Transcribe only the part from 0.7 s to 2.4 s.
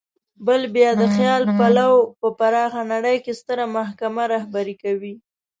بیا د خیال پلو په